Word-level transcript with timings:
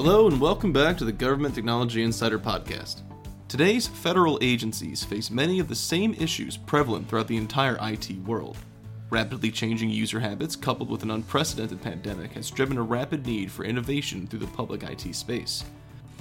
Hello, 0.00 0.28
and 0.28 0.40
welcome 0.40 0.72
back 0.72 0.96
to 0.96 1.04
the 1.04 1.10
Government 1.10 1.56
Technology 1.56 2.04
Insider 2.04 2.38
Podcast. 2.38 3.02
Today's 3.48 3.88
federal 3.88 4.38
agencies 4.40 5.02
face 5.02 5.28
many 5.28 5.58
of 5.58 5.66
the 5.66 5.74
same 5.74 6.14
issues 6.14 6.56
prevalent 6.56 7.08
throughout 7.08 7.26
the 7.26 7.36
entire 7.36 7.76
IT 7.82 8.12
world. 8.24 8.56
Rapidly 9.10 9.50
changing 9.50 9.90
user 9.90 10.20
habits, 10.20 10.54
coupled 10.54 10.88
with 10.88 11.02
an 11.02 11.10
unprecedented 11.10 11.82
pandemic, 11.82 12.30
has 12.34 12.48
driven 12.48 12.78
a 12.78 12.82
rapid 12.82 13.26
need 13.26 13.50
for 13.50 13.64
innovation 13.64 14.28
through 14.28 14.38
the 14.38 14.46
public 14.46 14.84
IT 14.84 15.12
space. 15.16 15.64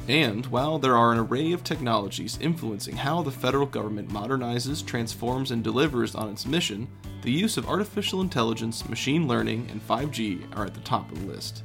And 0.08 0.48
while 0.48 0.80
there 0.80 0.98
are 0.98 1.12
an 1.12 1.20
array 1.20 1.52
of 1.52 1.64
technologies 1.64 2.40
influencing 2.42 2.96
how 2.96 3.22
the 3.22 3.30
federal 3.30 3.68
government 3.68 4.10
modernizes, 4.10 4.84
transforms, 4.84 5.52
and 5.52 5.64
delivers 5.64 6.16
on 6.16 6.32
its 6.32 6.48
mission, 6.48 6.88
the 7.22 7.32
use 7.32 7.58
of 7.58 7.70
artificial 7.70 8.22
intelligence, 8.22 8.90
machine 8.90 9.28
learning, 9.28 9.68
and 9.70 9.88
5G 9.88 10.58
are 10.58 10.66
at 10.66 10.74
the 10.74 10.80
top 10.80 11.12
of 11.12 11.22
the 11.22 11.28
list. 11.28 11.62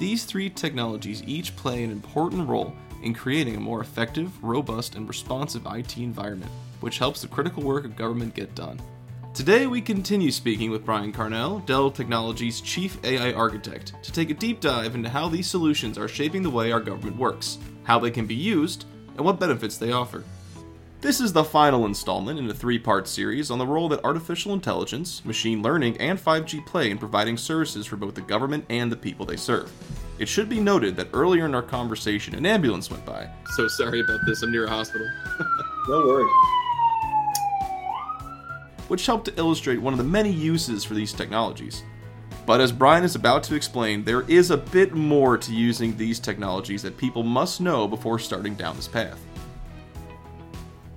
These 0.00 0.24
three 0.24 0.48
technologies 0.48 1.22
each 1.26 1.54
play 1.56 1.84
an 1.84 1.90
important 1.90 2.48
role 2.48 2.72
in 3.02 3.12
creating 3.12 3.56
a 3.56 3.60
more 3.60 3.82
effective, 3.82 4.42
robust, 4.42 4.94
and 4.94 5.06
responsive 5.06 5.66
IT 5.66 5.98
environment, 5.98 6.50
which 6.80 6.96
helps 6.96 7.20
the 7.20 7.28
critical 7.28 7.62
work 7.62 7.84
of 7.84 7.96
government 7.96 8.34
get 8.34 8.54
done. 8.54 8.80
Today, 9.34 9.66
we 9.66 9.82
continue 9.82 10.30
speaking 10.30 10.70
with 10.70 10.86
Brian 10.86 11.12
Carnell, 11.12 11.66
Dell 11.66 11.90
Technologies' 11.90 12.62
Chief 12.62 12.96
AI 13.04 13.34
Architect, 13.34 13.92
to 14.02 14.10
take 14.10 14.30
a 14.30 14.34
deep 14.34 14.60
dive 14.60 14.94
into 14.94 15.10
how 15.10 15.28
these 15.28 15.46
solutions 15.46 15.98
are 15.98 16.08
shaping 16.08 16.42
the 16.42 16.48
way 16.48 16.72
our 16.72 16.80
government 16.80 17.18
works, 17.18 17.58
how 17.82 17.98
they 17.98 18.10
can 18.10 18.24
be 18.24 18.34
used, 18.34 18.86
and 19.16 19.20
what 19.26 19.38
benefits 19.38 19.76
they 19.76 19.92
offer. 19.92 20.24
This 21.00 21.20
is 21.20 21.32
the 21.32 21.44
final 21.44 21.86
installment 21.86 22.38
in 22.38 22.50
a 22.50 22.54
three 22.54 22.78
part 22.78 23.08
series 23.08 23.50
on 23.50 23.58
the 23.58 23.66
role 23.66 23.88
that 23.88 24.04
artificial 24.04 24.52
intelligence, 24.52 25.24
machine 25.24 25.62
learning, 25.62 25.96
and 25.96 26.18
5G 26.18 26.66
play 26.66 26.90
in 26.90 26.98
providing 26.98 27.38
services 27.38 27.86
for 27.86 27.96
both 27.96 28.14
the 28.14 28.20
government 28.20 28.66
and 28.68 28.92
the 28.92 28.96
people 28.96 29.24
they 29.24 29.36
serve. 29.36 29.72
It 30.18 30.28
should 30.28 30.50
be 30.50 30.60
noted 30.60 30.96
that 30.96 31.08
earlier 31.14 31.46
in 31.46 31.54
our 31.54 31.62
conversation, 31.62 32.34
an 32.34 32.44
ambulance 32.44 32.90
went 32.90 33.06
by. 33.06 33.30
So 33.56 33.66
sorry 33.68 34.00
about 34.00 34.20
this, 34.26 34.42
I'm 34.42 34.52
near 34.52 34.66
a 34.66 34.70
hospital. 34.70 35.08
no 35.88 36.06
worries 36.06 36.30
which 38.90 39.06
helped 39.06 39.26
to 39.26 39.38
illustrate 39.38 39.80
one 39.80 39.94
of 39.94 39.98
the 39.98 40.04
many 40.04 40.32
uses 40.32 40.82
for 40.82 40.94
these 40.94 41.12
technologies. 41.12 41.84
But 42.44 42.60
as 42.60 42.72
Brian 42.72 43.04
is 43.04 43.14
about 43.14 43.44
to 43.44 43.54
explain, 43.54 44.02
there 44.02 44.22
is 44.22 44.50
a 44.50 44.56
bit 44.56 44.94
more 44.94 45.38
to 45.38 45.54
using 45.54 45.96
these 45.96 46.18
technologies 46.18 46.82
that 46.82 46.98
people 46.98 47.22
must 47.22 47.60
know 47.60 47.86
before 47.86 48.18
starting 48.18 48.56
down 48.56 48.74
this 48.74 48.88
path. 48.88 49.24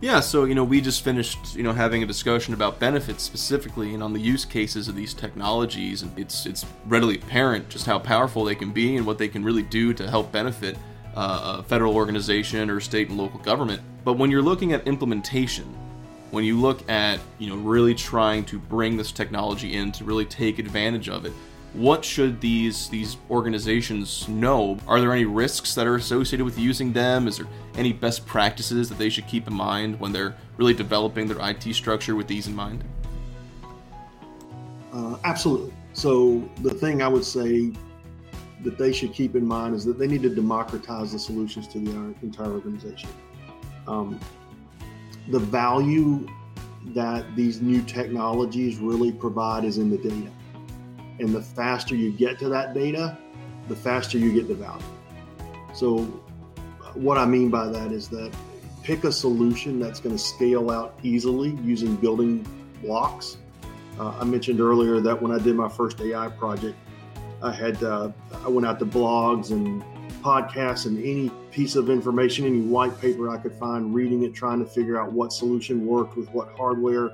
Yeah, 0.03 0.19
so 0.19 0.43
you 0.43 0.53
know, 0.53 0.65
we 0.65 0.81
just 0.81 1.01
finished, 1.01 1.55
you 1.55 1.63
know, 1.63 1.71
having 1.71 2.03
a 2.03 2.05
discussion 2.05 2.53
about 2.53 2.77
benefits 2.77 3.23
specifically 3.23 3.93
and 3.93 4.03
on 4.03 4.11
the 4.11 4.19
use 4.19 4.43
cases 4.43 4.89
of 4.89 4.97
these 4.97 5.13
technologies, 5.13 6.01
and 6.01 6.11
it's 6.19 6.45
it's 6.45 6.65
readily 6.87 7.15
apparent 7.15 7.69
just 7.69 7.85
how 7.85 7.99
powerful 7.99 8.43
they 8.43 8.53
can 8.53 8.73
be 8.73 8.97
and 8.97 9.07
what 9.07 9.17
they 9.17 9.29
can 9.29 9.45
really 9.45 9.61
do 9.61 9.93
to 9.93 10.09
help 10.09 10.29
benefit 10.29 10.77
uh, 11.15 11.59
a 11.59 11.63
federal 11.63 11.95
organization 11.95 12.69
or 12.69 12.81
state 12.81 13.07
and 13.07 13.17
local 13.17 13.39
government. 13.39 13.81
But 14.03 14.17
when 14.17 14.29
you're 14.29 14.41
looking 14.41 14.73
at 14.73 14.85
implementation, 14.85 15.73
when 16.31 16.43
you 16.43 16.59
look 16.59 16.89
at 16.89 17.21
you 17.39 17.47
know 17.47 17.55
really 17.55 17.95
trying 17.95 18.43
to 18.47 18.59
bring 18.59 18.97
this 18.97 19.13
technology 19.13 19.75
in 19.75 19.93
to 19.93 20.03
really 20.03 20.25
take 20.25 20.59
advantage 20.59 21.07
of 21.07 21.23
it 21.23 21.31
what 21.73 22.05
should 22.05 22.39
these 22.39 22.87
these 22.89 23.17
organizations 23.29 24.27
know? 24.27 24.77
Are 24.87 25.01
there 25.01 25.11
any 25.11 25.25
risks 25.25 25.73
that 25.75 25.87
are 25.87 25.95
associated 25.95 26.45
with 26.45 26.57
using 26.57 26.93
them? 26.93 27.27
Is 27.27 27.37
there 27.37 27.47
any 27.75 27.91
best 27.91 28.25
practices 28.25 28.89
that 28.89 28.97
they 28.97 29.09
should 29.09 29.27
keep 29.27 29.47
in 29.47 29.53
mind 29.53 29.99
when 29.99 30.11
they're 30.11 30.35
really 30.57 30.73
developing 30.73 31.27
their 31.27 31.49
IT 31.49 31.73
structure 31.73 32.15
with 32.15 32.27
these 32.27 32.47
in 32.47 32.55
mind? 32.55 32.83
Uh, 34.93 35.17
absolutely. 35.23 35.73
So 35.93 36.47
the 36.61 36.73
thing 36.73 37.01
I 37.01 37.07
would 37.07 37.25
say 37.25 37.71
that 38.61 38.77
they 38.77 38.93
should 38.93 39.13
keep 39.13 39.35
in 39.35 39.45
mind 39.45 39.75
is 39.75 39.83
that 39.85 39.97
they 39.97 40.07
need 40.07 40.21
to 40.21 40.33
democratize 40.33 41.11
the 41.11 41.19
solutions 41.19 41.67
to 41.69 41.79
the 41.79 42.15
entire 42.21 42.51
organization. 42.51 43.09
Um, 43.87 44.19
the 45.29 45.39
value 45.39 46.27
that 46.87 47.35
these 47.35 47.61
new 47.61 47.81
technologies 47.81 48.77
really 48.77 49.11
provide 49.11 49.65
is 49.65 49.77
in 49.77 49.89
the 49.89 49.97
data. 49.97 50.29
And 51.19 51.29
the 51.29 51.41
faster 51.41 51.95
you 51.95 52.11
get 52.11 52.39
to 52.39 52.49
that 52.49 52.73
data, 52.73 53.17
the 53.67 53.75
faster 53.75 54.17
you 54.17 54.31
get 54.33 54.47
the 54.47 54.55
value. 54.55 54.83
So, 55.73 55.99
what 56.93 57.17
I 57.17 57.25
mean 57.25 57.49
by 57.49 57.67
that 57.67 57.91
is 57.91 58.07
that 58.09 58.33
pick 58.83 59.03
a 59.03 59.11
solution 59.11 59.79
that's 59.79 59.99
going 59.99 60.15
to 60.15 60.21
scale 60.21 60.69
out 60.69 60.97
easily 61.03 61.57
using 61.63 61.95
building 61.95 62.45
blocks. 62.81 63.37
Uh, 63.99 64.09
I 64.19 64.23
mentioned 64.23 64.59
earlier 64.59 64.99
that 64.99 65.19
when 65.21 65.31
I 65.31 65.39
did 65.39 65.55
my 65.55 65.69
first 65.69 66.01
AI 66.01 66.27
project, 66.29 66.75
I 67.41 67.51
had 67.51 67.81
uh, 67.83 68.11
I 68.43 68.49
went 68.49 68.65
out 68.65 68.79
to 68.79 68.85
blogs 68.85 69.51
and 69.51 69.83
podcasts 70.23 70.85
and 70.85 70.97
any 70.99 71.29
piece 71.51 71.75
of 71.75 71.89
information, 71.89 72.45
any 72.45 72.61
white 72.61 72.99
paper 72.99 73.29
I 73.29 73.37
could 73.37 73.53
find, 73.53 73.93
reading 73.93 74.23
it, 74.23 74.33
trying 74.33 74.59
to 74.59 74.65
figure 74.65 74.99
out 74.99 75.11
what 75.11 75.33
solution 75.33 75.85
worked 75.85 76.15
with 76.15 76.29
what 76.29 76.49
hardware, 76.57 77.11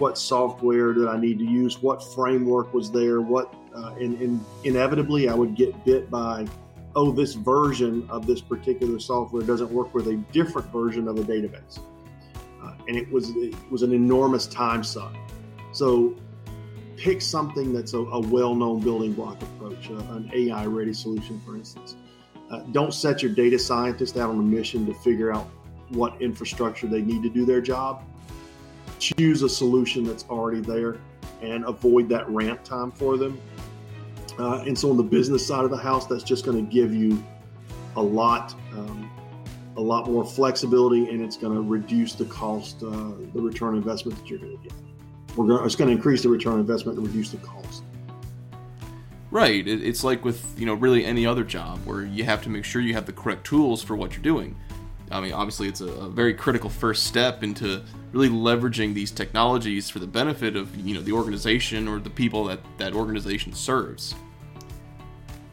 what 0.00 0.18
software 0.18 0.92
did 0.92 1.08
I 1.08 1.18
need 1.18 1.38
to 1.38 1.44
use, 1.44 1.82
what 1.82 2.02
framework 2.14 2.72
was 2.72 2.90
there, 2.90 3.20
what, 3.20 3.54
uh, 3.74 3.94
and, 4.00 4.20
and 4.20 4.44
inevitably 4.64 5.28
I 5.28 5.34
would 5.34 5.54
get 5.54 5.84
bit 5.84 6.10
by, 6.10 6.46
oh, 6.94 7.12
this 7.12 7.34
version 7.34 8.06
of 8.10 8.26
this 8.26 8.40
particular 8.40 8.98
software 8.98 9.42
doesn't 9.42 9.70
work 9.70 9.94
with 9.94 10.08
a 10.08 10.16
different 10.32 10.70
version 10.72 11.08
of 11.08 11.18
a 11.18 11.22
database. 11.22 11.80
Uh, 12.62 12.74
and 12.88 12.96
it 12.96 13.10
was 13.12 13.30
it 13.36 13.54
was 13.70 13.82
an 13.82 13.92
enormous 13.92 14.46
time 14.46 14.82
suck. 14.82 15.14
So 15.72 16.16
pick 16.96 17.22
something 17.22 17.72
that's 17.72 17.92
a, 17.92 17.98
a 17.98 18.20
well-known 18.20 18.80
building 18.80 19.12
block 19.12 19.40
approach, 19.40 19.90
uh, 19.90 19.94
an 20.14 20.30
AI-ready 20.34 20.92
solution, 20.92 21.40
for 21.46 21.56
instance. 21.56 21.94
Uh, 22.50 22.60
don't 22.72 22.92
set 22.92 23.22
your 23.22 23.32
data 23.32 23.58
scientist 23.58 24.16
out 24.16 24.30
on 24.30 24.38
a 24.38 24.42
mission 24.42 24.86
to 24.86 24.94
figure 24.94 25.32
out 25.32 25.48
what 25.90 26.20
infrastructure 26.20 26.86
they 26.86 27.00
need 27.00 27.22
to 27.22 27.28
do 27.28 27.44
their 27.44 27.60
job. 27.60 28.02
Choose 28.98 29.42
a 29.42 29.48
solution 29.48 30.04
that's 30.04 30.24
already 30.28 30.60
there 30.60 30.98
and 31.40 31.64
avoid 31.64 32.08
that 32.08 32.28
ramp 32.28 32.64
time 32.64 32.90
for 32.90 33.16
them. 33.16 33.40
Uh, 34.38 34.62
and 34.66 34.78
so 34.78 34.90
on 34.90 34.96
the 34.96 35.02
business 35.02 35.46
side 35.46 35.64
of 35.64 35.70
the 35.70 35.76
house, 35.76 36.06
that's 36.06 36.22
just 36.22 36.44
going 36.44 36.56
to 36.56 36.72
give 36.72 36.94
you 36.94 37.22
a 37.96 38.02
lot, 38.02 38.54
um, 38.72 39.10
a 39.76 39.80
lot 39.80 40.06
more 40.06 40.24
flexibility, 40.24 41.08
and 41.10 41.20
it's 41.20 41.36
going 41.36 41.54
to 41.54 41.60
reduce 41.60 42.14
the 42.14 42.24
cost, 42.26 42.82
uh, 42.82 43.12
the 43.34 43.40
return 43.40 43.74
investment 43.74 44.18
that 44.18 44.28
you're 44.28 44.38
going 44.38 44.56
to 44.56 44.62
get. 44.62 44.72
We're 45.36 45.46
going, 45.46 45.64
it's 45.64 45.76
going 45.76 45.88
to 45.88 45.96
increase 45.96 46.22
the 46.22 46.28
return 46.28 46.60
investment 46.60 46.98
and 46.98 47.06
reduce 47.06 47.30
the 47.30 47.38
cost. 47.38 47.82
Right. 49.30 49.66
It's 49.66 50.04
like 50.04 50.24
with 50.24 50.58
you 50.58 50.64
know 50.64 50.74
really 50.74 51.04
any 51.04 51.26
other 51.26 51.44
job 51.44 51.80
where 51.84 52.02
you 52.02 52.24
have 52.24 52.42
to 52.44 52.48
make 52.48 52.64
sure 52.64 52.80
you 52.80 52.94
have 52.94 53.04
the 53.04 53.12
correct 53.12 53.44
tools 53.44 53.82
for 53.82 53.94
what 53.94 54.12
you're 54.12 54.22
doing. 54.22 54.56
I 55.10 55.20
mean, 55.20 55.32
obviously, 55.32 55.68
it's 55.68 55.80
a, 55.80 55.86
a, 55.86 56.08
very 56.08 56.34
critical 56.34 56.70
first 56.70 57.04
step 57.04 57.42
into 57.42 57.82
really 58.12 58.28
leveraging 58.28 58.94
these 58.94 59.10
technologies 59.10 59.88
for 59.88 59.98
the 59.98 60.06
benefit 60.06 60.56
of 60.56 60.74
you 60.76 60.94
know 60.94 61.00
the 61.00 61.12
organization 61.12 61.88
or 61.88 61.98
the 61.98 62.10
people 62.10 62.44
that 62.44 62.60
that 62.78 62.94
organization 62.94 63.52
serves. 63.52 64.14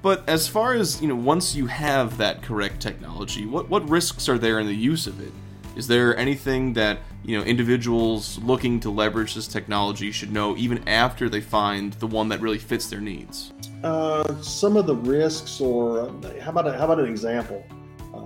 But 0.01 0.27
as 0.29 0.47
far 0.47 0.73
as 0.73 1.01
you 1.01 1.07
know, 1.07 1.15
once 1.15 1.55
you 1.55 1.65
have 1.65 2.17
that 2.17 2.41
correct 2.41 2.81
technology, 2.81 3.45
what 3.45 3.69
what 3.69 3.87
risks 3.89 4.29
are 4.29 4.37
there 4.37 4.59
in 4.59 4.67
the 4.67 4.75
use 4.75 5.07
of 5.07 5.21
it? 5.21 5.31
Is 5.75 5.87
there 5.87 6.15
anything 6.17 6.73
that 6.73 6.99
you 7.23 7.37
know 7.37 7.43
individuals 7.43 8.37
looking 8.39 8.79
to 8.81 8.89
leverage 8.89 9.35
this 9.35 9.47
technology 9.47 10.11
should 10.11 10.31
know 10.31 10.55
even 10.57 10.87
after 10.87 11.27
they 11.27 11.41
find 11.41 11.93
the 11.93 12.07
one 12.07 12.29
that 12.29 12.39
really 12.39 12.59
fits 12.59 12.89
their 12.89 13.01
needs? 13.01 13.51
Uh, 13.83 14.41
some 14.41 14.77
of 14.77 14.85
the 14.85 14.95
risks, 14.95 15.59
or 15.59 16.11
how 16.39 16.51
about 16.51 16.67
a, 16.67 16.73
how 16.73 16.85
about 16.85 16.99
an 16.99 17.07
example? 17.07 17.63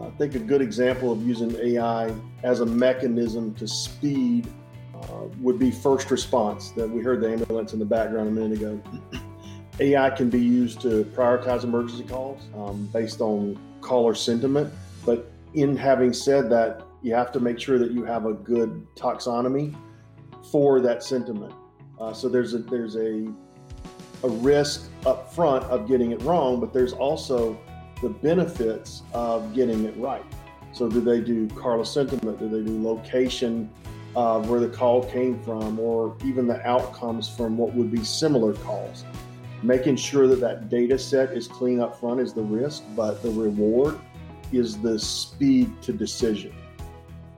I 0.06 0.10
think 0.18 0.36
a 0.36 0.40
good 0.40 0.62
example 0.62 1.12
of 1.12 1.26
using 1.26 1.56
AI 1.56 2.14
as 2.44 2.62
a 2.62 2.66
mechanism 2.66 3.54
to 3.56 3.68
speed 3.68 4.48
uh, 4.96 5.26
would 5.40 5.60
be 5.60 5.72
first 5.72 6.12
response. 6.12 6.72
That 6.72 6.90
we 6.90 7.02
heard 7.02 7.22
the 7.22 7.30
ambulance 7.32 7.74
in 7.74 7.80
the 7.80 7.86
background 7.86 8.28
a 8.28 8.32
minute 8.32 8.58
ago. 8.58 8.82
AI 9.80 10.10
can 10.10 10.30
be 10.30 10.40
used 10.40 10.82
to 10.82 11.06
prioritize 11.16 11.64
emergency 11.64 12.04
calls 12.04 12.42
um, 12.56 12.90
based 12.92 13.22
on 13.22 13.58
caller 13.82 14.14
sentiment. 14.14 14.74
But 15.06 15.32
in 15.54 15.76
having 15.76 16.12
said 16.14 16.50
that, 16.50 16.84
you 17.02 17.14
have 17.14 17.32
to 17.32 17.40
make 17.40 17.60
sure 17.60 17.80
that 17.80 17.92
you 17.92 18.04
have 18.04 18.26
a 18.26 18.34
good 18.34 18.86
taxonomy 18.96 19.74
for 20.52 20.82
that 20.82 21.04
sentiment. 21.04 21.54
Uh, 22.00 22.14
so 22.14 22.28
there's 22.30 22.54
a 22.54 22.60
there's 22.60 22.96
a 22.96 23.32
a 24.24 24.30
risk 24.30 24.90
up 25.06 25.34
front 25.34 25.64
of 25.66 25.88
getting 25.88 26.12
it 26.12 26.22
wrong, 26.24 26.60
but 26.60 26.74
there's 26.74 26.94
also 26.94 27.58
the 28.02 28.10
benefits 28.10 29.04
of 29.14 29.54
getting 29.54 29.86
it 29.86 29.96
right. 29.98 30.24
So 30.72 30.88
do 30.88 31.02
they 31.02 31.22
do 31.22 31.48
caller 31.50 31.86
sentiment? 31.86 32.40
Do 32.40 32.48
they 32.48 32.64
do 32.64 32.82
location 32.82 33.70
of 34.16 34.50
where 34.50 34.60
the 34.60 34.70
call 34.70 35.04
came 35.06 35.40
from, 35.44 35.80
or 35.80 36.16
even 36.26 36.48
the 36.48 36.66
outcomes 36.68 37.30
from 37.30 37.58
what 37.58 37.74
would 37.74 37.92
be 37.92 38.04
similar 38.04 38.54
calls? 38.54 39.04
Making 39.62 39.98
sure 39.98 40.28
that 40.28 40.40
that 40.40 40.70
data 40.70 40.98
set 40.98 41.32
is 41.32 41.48
clean 41.48 41.80
up 41.80 42.00
front 42.00 42.20
is 42.20 42.34
the 42.34 42.42
risk, 42.42 42.84
but 42.96 43.22
the 43.22 43.30
reward 43.30 44.00
is 44.52 44.80
the 44.80 44.98
speed 44.98 45.70
to 45.82 45.94
decision. 45.94 46.54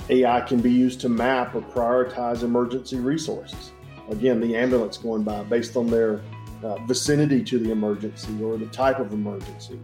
AI 0.09 0.41
can 0.41 0.61
be 0.61 0.71
used 0.71 0.99
to 1.01 1.09
map 1.09 1.55
or 1.55 1.61
prioritize 1.61 2.43
emergency 2.43 2.97
resources. 2.97 3.71
Again, 4.09 4.39
the 4.39 4.55
ambulance 4.55 4.97
going 4.97 5.23
by 5.23 5.43
based 5.43 5.75
on 5.75 5.87
their 5.87 6.21
uh, 6.63 6.75
vicinity 6.85 7.43
to 7.43 7.57
the 7.57 7.71
emergency 7.71 8.41
or 8.43 8.57
the 8.57 8.65
type 8.67 8.99
of 8.99 9.13
emergency. 9.13 9.79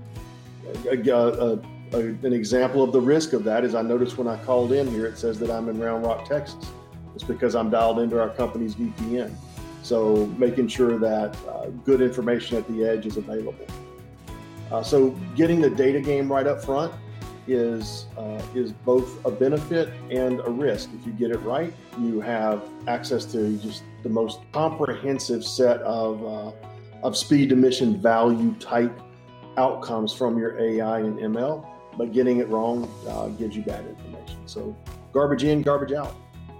A, 0.89 0.97
a, 0.97 1.59
a, 1.93 1.99
an 1.99 2.33
example 2.33 2.83
of 2.83 2.91
the 2.91 3.01
risk 3.01 3.33
of 3.33 3.43
that 3.45 3.63
is 3.63 3.75
I 3.75 3.81
noticed 3.81 4.17
when 4.17 4.27
I 4.27 4.37
called 4.43 4.71
in 4.71 4.87
here, 4.87 5.05
it 5.05 5.17
says 5.17 5.39
that 5.39 5.49
I'm 5.49 5.69
in 5.69 5.79
Round 5.79 6.05
Rock, 6.05 6.27
Texas. 6.27 6.71
It's 7.15 7.23
because 7.23 7.55
I'm 7.55 7.69
dialed 7.69 7.99
into 7.99 8.19
our 8.19 8.29
company's 8.29 8.75
VPN. 8.75 9.33
So 9.81 10.25
making 10.37 10.67
sure 10.67 10.99
that 10.99 11.35
uh, 11.47 11.67
good 11.85 12.01
information 12.01 12.57
at 12.57 12.67
the 12.67 12.83
edge 12.83 13.05
is 13.05 13.17
available. 13.17 13.65
Uh, 14.71 14.83
so 14.83 15.11
getting 15.35 15.61
the 15.61 15.69
data 15.69 16.01
game 16.01 16.31
right 16.31 16.45
up 16.45 16.63
front 16.63 16.93
is 17.47 18.05
uh, 18.17 18.41
is 18.53 18.73
both 18.73 19.25
a 19.25 19.31
benefit 19.31 19.89
and 20.11 20.41
a 20.41 20.49
risk. 20.49 20.89
If 20.99 21.07
you 21.07 21.13
get 21.13 21.31
it 21.31 21.37
right, 21.37 21.73
you 21.99 22.19
have 22.19 22.63
access 22.87 23.23
to 23.31 23.57
just 23.57 23.83
the 24.03 24.09
most 24.09 24.41
comprehensive 24.51 25.43
set 25.43 25.79
of 25.81 26.23
uh, 26.25 26.51
of 27.03 27.15
speed 27.15 27.49
to 27.49 27.55
mission 27.55 28.01
value 28.01 28.53
type 28.55 29.01
outcomes 29.57 30.13
from 30.13 30.37
your 30.37 30.59
AI 30.59 30.99
and 30.99 31.19
ML. 31.19 31.65
But 31.97 32.13
getting 32.13 32.37
it 32.37 32.47
wrong 32.49 32.89
uh, 33.07 33.27
gives 33.29 33.55
you 33.55 33.63
bad 33.63 33.85
information. 33.85 34.39
So 34.45 34.75
garbage 35.13 35.43
in, 35.43 35.63
garbage 35.63 35.91
out. 35.93 36.15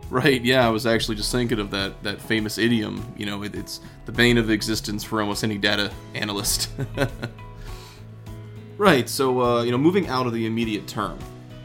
Right. 0.10 0.42
Yeah, 0.42 0.66
I 0.66 0.70
was 0.70 0.86
actually 0.86 1.16
just 1.16 1.32
thinking 1.32 1.60
of 1.60 1.70
that 1.72 2.02
that 2.04 2.22
famous 2.22 2.58
idiom. 2.58 3.14
You 3.18 3.26
know, 3.26 3.44
it, 3.44 3.56
it's 3.56 3.82
the 4.06 4.12
bane 4.12 4.38
of 4.38 4.50
existence 4.50 5.04
for 5.04 5.22
almost 5.22 5.44
any 5.44 5.58
data 5.58 5.92
analyst. 6.16 6.70
right. 8.78 9.08
So, 9.10 9.42
uh, 9.42 9.64
you 9.64 9.72
know, 9.72 9.78
moving 9.78 10.08
out 10.08 10.26
of 10.26 10.34
the 10.34 10.46
immediate 10.46 10.88
term, 10.88 11.20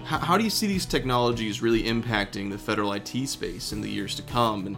how, 0.05 0.19
how 0.19 0.37
do 0.37 0.45
you 0.45 0.51
see 0.51 0.67
these 0.67 0.85
technologies 0.85 1.63
really 1.63 1.85
impacting 1.85 2.51
the 2.51 2.59
federal 2.59 2.93
IT 2.93 3.29
space 3.29 3.73
in 3.73 3.81
the 3.81 3.89
years 3.89 4.17
to 4.17 4.23
come? 4.23 4.67
And 4.67 4.77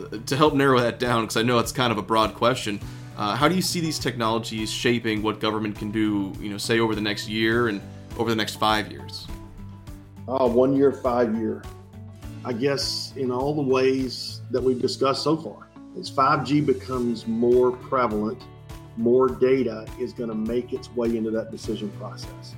uh, 0.00 0.18
to 0.26 0.36
help 0.36 0.54
narrow 0.54 0.80
that 0.80 0.98
down, 0.98 1.22
because 1.22 1.36
I 1.36 1.42
know 1.42 1.60
it's 1.60 1.72
kind 1.72 1.92
of 1.92 1.98
a 1.98 2.02
broad 2.02 2.34
question, 2.34 2.80
uh, 3.16 3.36
how 3.36 3.48
do 3.48 3.54
you 3.54 3.62
see 3.62 3.80
these 3.80 3.98
technologies 3.98 4.70
shaping 4.70 5.22
what 5.22 5.40
government 5.40 5.76
can 5.76 5.90
do? 5.90 6.32
You 6.40 6.50
know, 6.50 6.58
say 6.58 6.80
over 6.80 6.94
the 6.94 7.00
next 7.00 7.28
year 7.28 7.68
and 7.68 7.80
over 8.18 8.30
the 8.30 8.36
next 8.36 8.56
five 8.56 8.90
years. 8.90 9.26
Uh, 10.28 10.48
one 10.48 10.74
year, 10.74 10.92
five 10.92 11.36
year. 11.36 11.62
I 12.44 12.52
guess 12.52 13.12
in 13.16 13.30
all 13.30 13.54
the 13.54 13.62
ways 13.62 14.40
that 14.50 14.62
we've 14.62 14.80
discussed 14.80 15.22
so 15.22 15.36
far, 15.36 15.68
as 15.98 16.10
5G 16.10 16.64
becomes 16.64 17.26
more 17.26 17.72
prevalent, 17.72 18.42
more 18.96 19.28
data 19.28 19.86
is 20.00 20.12
going 20.12 20.28
to 20.28 20.34
make 20.34 20.72
its 20.72 20.90
way 20.94 21.16
into 21.16 21.30
that 21.32 21.50
decision 21.50 21.90
process. 21.98 22.54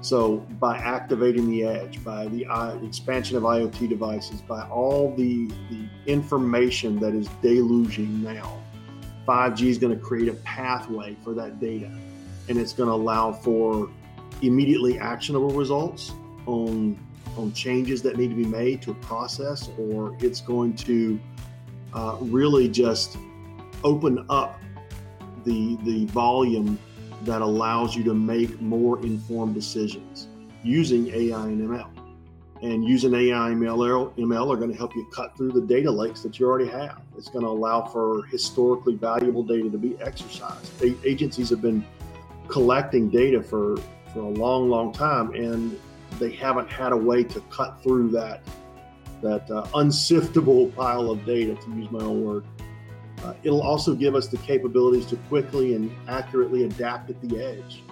So, 0.00 0.38
by 0.58 0.78
activating 0.78 1.48
the 1.48 1.62
edge, 1.62 2.02
by 2.02 2.26
the 2.26 2.46
uh, 2.46 2.76
expansion 2.84 3.36
of 3.36 3.44
IoT 3.44 3.88
devices, 3.88 4.40
by 4.40 4.66
all 4.68 5.14
the, 5.14 5.46
the 5.70 5.86
information 6.06 6.98
that 6.98 7.14
is 7.14 7.28
deluging 7.40 8.22
now, 8.22 8.58
5G 9.26 9.66
is 9.66 9.78
going 9.78 9.96
to 9.96 10.02
create 10.02 10.28
a 10.28 10.34
pathway 10.34 11.16
for 11.22 11.34
that 11.34 11.60
data. 11.60 11.90
And 12.48 12.58
it's 12.58 12.72
going 12.72 12.88
to 12.88 12.94
allow 12.94 13.32
for 13.32 13.88
immediately 14.42 14.98
actionable 14.98 15.50
results 15.50 16.12
on 16.46 16.98
on 17.38 17.50
changes 17.54 18.02
that 18.02 18.18
need 18.18 18.28
to 18.28 18.34
be 18.34 18.44
made 18.44 18.82
to 18.82 18.90
a 18.90 18.94
process, 18.96 19.70
or 19.78 20.14
it's 20.20 20.42
going 20.42 20.74
to 20.74 21.18
uh, 21.94 22.16
really 22.20 22.68
just 22.68 23.16
open 23.84 24.24
up 24.28 24.60
the 25.44 25.76
the 25.84 26.04
volume 26.06 26.78
that 27.22 27.40
allows 27.40 27.94
you 27.96 28.02
to 28.04 28.14
make 28.14 28.60
more 28.60 29.00
informed 29.04 29.54
decisions 29.54 30.28
using 30.62 31.08
AI 31.08 31.46
and 31.46 31.68
ML. 31.68 32.01
And 32.62 32.84
using 32.84 33.12
AI 33.12 33.50
ML, 33.50 34.14
ML 34.14 34.52
are 34.52 34.56
going 34.56 34.70
to 34.70 34.76
help 34.76 34.94
you 34.94 35.04
cut 35.12 35.36
through 35.36 35.50
the 35.50 35.60
data 35.60 35.90
lakes 35.90 36.22
that 36.22 36.38
you 36.38 36.46
already 36.46 36.70
have. 36.70 37.02
It's 37.18 37.28
going 37.28 37.44
to 37.44 37.50
allow 37.50 37.86
for 37.86 38.24
historically 38.26 38.94
valuable 38.94 39.42
data 39.42 39.68
to 39.68 39.78
be 39.78 40.00
exercised. 40.00 40.70
A- 40.80 40.96
agencies 41.04 41.50
have 41.50 41.60
been 41.60 41.84
collecting 42.46 43.10
data 43.10 43.42
for, 43.42 43.78
for 44.12 44.20
a 44.20 44.28
long, 44.28 44.68
long 44.68 44.92
time, 44.92 45.34
and 45.34 45.76
they 46.20 46.30
haven't 46.30 46.70
had 46.70 46.92
a 46.92 46.96
way 46.96 47.24
to 47.24 47.40
cut 47.50 47.82
through 47.82 48.10
that 48.10 48.42
that 49.22 49.48
uh, 49.52 49.62
unsiftable 49.74 50.74
pile 50.74 51.10
of 51.10 51.24
data, 51.24 51.54
to 51.54 51.70
use 51.76 51.90
my 51.92 52.00
own 52.00 52.24
word. 52.24 52.44
Uh, 53.22 53.34
it'll 53.44 53.62
also 53.62 53.94
give 53.94 54.16
us 54.16 54.26
the 54.26 54.36
capabilities 54.38 55.06
to 55.06 55.16
quickly 55.28 55.74
and 55.74 55.92
accurately 56.08 56.64
adapt 56.64 57.08
at 57.08 57.20
the 57.22 57.38
edge 57.40 57.82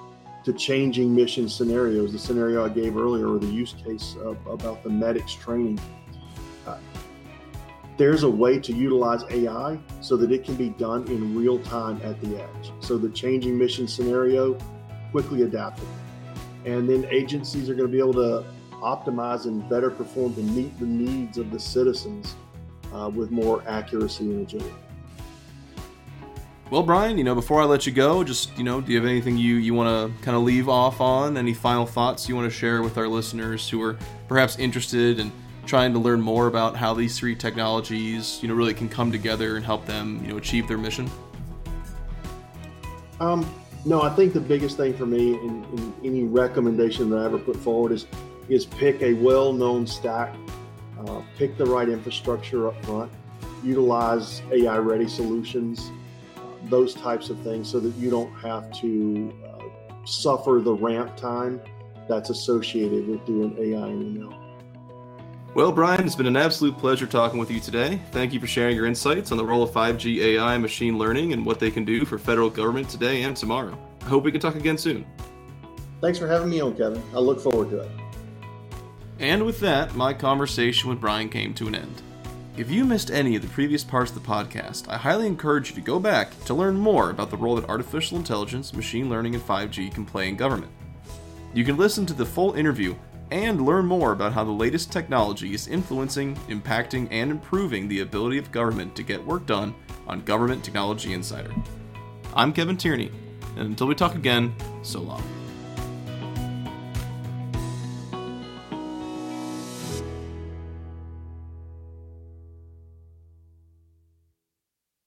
to 0.45 0.53
changing 0.53 1.15
mission 1.15 1.49
scenarios. 1.49 2.13
The 2.13 2.19
scenario 2.19 2.65
I 2.65 2.69
gave 2.69 2.97
earlier, 2.97 3.29
or 3.29 3.39
the 3.39 3.47
use 3.47 3.75
case 3.85 4.17
of, 4.23 4.45
about 4.47 4.83
the 4.83 4.91
medics 4.91 5.35
training. 5.35 5.81
Uh, 6.67 6.79
there's 7.97 8.23
a 8.23 8.31
way 8.31 8.59
to 8.59 8.73
utilize 8.73 9.25
AI 9.31 9.79
so 10.01 10.17
that 10.17 10.33
it 10.33 10.45
can 10.45 10.55
be 10.55 10.71
done 10.71 11.07
in 11.09 11.37
real 11.37 11.59
time 11.59 12.01
at 12.03 12.19
the 12.23 12.43
edge. 12.43 12.73
So 12.81 12.97
the 12.97 13.11
changing 13.11 13.59
mission 13.59 13.87
scenario, 13.87 14.57
quickly 15.13 15.43
adapted 15.43 15.87
and 16.65 16.89
then 16.89 17.07
agencies 17.11 17.71
are 17.71 17.75
going 17.75 17.91
to 17.91 17.93
be 17.93 17.99
able 17.99 18.13
to 18.13 18.45
optimize 18.83 19.47
and 19.47 19.67
better 19.69 19.91
perform 19.91 20.35
to 20.35 20.43
meet 20.43 20.79
the 20.79 20.87
needs 20.87 21.39
of 21.39 21.51
the 21.51 21.59
citizens 21.59 22.35
uh, 22.95 23.11
with 23.13 23.31
more 23.31 23.63
accuracy 23.67 24.25
and 24.25 24.47
agility. 24.47 24.75
Well, 26.71 26.85
Brian, 26.85 27.19
you 27.19 27.25
know, 27.25 27.35
before 27.35 27.61
I 27.61 27.65
let 27.65 27.85
you 27.85 27.91
go, 27.91 28.23
just 28.23 28.57
you 28.57 28.63
know, 28.63 28.81
do 28.81 28.93
you 28.93 28.99
have 28.99 29.09
anything 29.09 29.37
you 29.37 29.57
you 29.57 29.75
want 29.75 29.89
to 29.89 30.25
kind 30.25 30.37
of 30.37 30.45
leave 30.45 30.69
off 30.69 31.01
on? 31.01 31.37
Any 31.37 31.53
final 31.53 31.85
thoughts 31.85 32.29
you 32.29 32.37
want 32.37 32.51
to 32.51 32.57
share 32.57 32.81
with 32.81 32.97
our 32.97 33.09
listeners 33.09 33.69
who 33.69 33.83
are 33.83 33.99
perhaps 34.29 34.57
interested 34.57 35.19
in 35.19 35.33
trying 35.67 35.93
to 35.93 35.99
learn 35.99 36.21
more 36.21 36.47
about 36.47 36.77
how 36.77 36.95
these 36.95 37.19
three 37.19 37.35
technologies, 37.35 38.41
you 38.41 38.47
know, 38.47 38.55
really 38.55 38.73
can 38.73 38.89
come 38.89 39.11
together 39.11 39.57
and 39.57 39.65
help 39.65 39.85
them, 39.85 40.21
you 40.23 40.31
know, 40.31 40.37
achieve 40.37 40.69
their 40.69 40.79
mission? 40.79 41.11
Um, 43.19 43.53
no, 43.85 44.03
I 44.03 44.11
think 44.11 44.33
the 44.33 44.41
biggest 44.41 44.77
thing 44.77 44.95
for 44.95 45.07
me 45.07 45.35
in, 45.35 45.65
in 45.77 45.95
any 46.05 46.23
recommendation 46.23 47.11
that 47.11 47.19
I 47.19 47.25
ever 47.25 47.39
put 47.39 47.57
forward 47.57 47.91
is 47.91 48.07
is 48.49 48.65
pick 48.65 49.03
a 49.03 49.15
well-known 49.15 49.89
stack, 49.89 50.37
uh, 51.01 51.21
pick 51.37 51.57
the 51.57 51.67
right 51.67 51.89
infrastructure 51.89 52.69
up 52.69 52.85
front, 52.85 53.11
utilize 53.65 54.41
AI-ready 54.53 55.09
solutions, 55.09 55.91
those 56.71 56.95
types 56.95 57.29
of 57.31 57.39
things, 57.41 57.71
so 57.71 57.81
that 57.81 57.95
you 57.97 58.11
don't 58.11 58.33
have 58.35 58.73
to 58.81 59.33
uh, 59.45 60.07
suffer 60.07 60.61
the 60.63 60.73
ramp 60.73 61.17
time 61.17 61.61
that's 62.09 62.31
associated 62.31 63.07
with 63.09 63.25
doing 63.27 63.57
AI 63.59 63.87
and 63.89 64.17
ML. 64.19 64.37
Well, 65.53 65.73
Brian, 65.73 66.07
it's 66.07 66.15
been 66.15 66.27
an 66.27 66.37
absolute 66.37 66.79
pleasure 66.79 67.07
talking 67.07 67.39
with 67.39 67.51
you 67.51 67.59
today. 67.59 68.01
Thank 68.13 68.33
you 68.33 68.39
for 68.39 68.47
sharing 68.47 68.77
your 68.77 68.87
insights 68.87 69.33
on 69.33 69.39
the 69.39 69.45
role 69.45 69.65
of 69.65 69.71
5G 69.71 70.19
AI 70.19 70.57
machine 70.59 70.97
learning 70.97 71.33
and 71.33 71.45
what 71.45 71.59
they 71.59 71.73
can 71.73 71.85
do 71.85 72.05
for 72.05 72.19
federal 72.19 72.49
government 72.49 72.89
today 72.89 73.23
and 73.23 73.37
tomorrow. 73.37 73.77
I 74.03 74.05
hope 74.05 74.23
we 74.23 74.31
can 74.31 74.41
talk 74.41 74.55
again 74.55 74.79
soon. 74.79 75.05
Thanks 76.01 76.21
for 76.21 76.29
having 76.29 76.51
me 76.51 76.61
on, 76.61 76.77
Kevin. 76.77 77.03
I 77.13 77.19
look 77.19 77.41
forward 77.41 77.71
to 77.71 77.81
it. 77.81 77.91
And 79.19 79.45
with 79.45 79.59
that, 79.61 79.95
my 79.97 80.15
conversation 80.15 80.89
with 80.89 81.01
Brian 81.01 81.29
came 81.29 81.53
to 81.55 81.67
an 81.67 81.75
end. 81.75 82.03
If 82.61 82.71
you 82.71 82.85
missed 82.85 83.11
any 83.11 83.37
of 83.37 83.41
the 83.41 83.49
previous 83.49 83.83
parts 83.83 84.11
of 84.11 84.23
the 84.23 84.29
podcast, 84.29 84.87
I 84.87 84.99
highly 84.99 85.27
encourage 85.27 85.71
you 85.71 85.77
to 85.77 85.81
go 85.81 85.99
back 85.99 86.39
to 86.45 86.53
learn 86.53 86.77
more 86.77 87.09
about 87.09 87.31
the 87.31 87.37
role 87.39 87.57
that 87.57 87.71
artificial 87.71 88.19
intelligence, 88.19 88.75
machine 88.75 89.09
learning, 89.09 89.35
and 89.35 89.43
5G 89.43 89.95
can 89.95 90.05
play 90.05 90.29
in 90.29 90.37
government. 90.37 90.71
You 91.55 91.65
can 91.65 91.79
listen 91.79 92.05
to 92.05 92.13
the 92.13 92.27
full 92.27 92.53
interview 92.53 92.95
and 93.31 93.65
learn 93.65 93.87
more 93.87 94.13
about 94.13 94.35
how 94.35 94.45
the 94.45 94.51
latest 94.51 94.93
technology 94.93 95.55
is 95.55 95.69
influencing, 95.69 96.37
impacting, 96.51 97.09
and 97.11 97.31
improving 97.31 97.89
the 97.89 98.01
ability 98.01 98.37
of 98.37 98.53
government 98.53 98.95
to 98.97 99.03
get 99.03 99.27
work 99.27 99.47
done 99.47 99.75
on 100.07 100.21
Government 100.21 100.63
Technology 100.63 101.15
Insider. 101.15 101.55
I'm 102.37 102.53
Kevin 102.53 102.77
Tierney, 102.77 103.11
and 103.57 103.69
until 103.69 103.87
we 103.87 103.95
talk 103.95 104.17
again, 104.17 104.55
so 104.83 105.01
long. 105.01 105.40